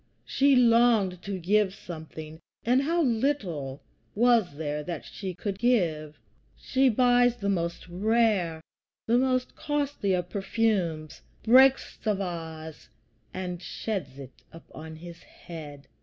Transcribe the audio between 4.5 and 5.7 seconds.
there that she could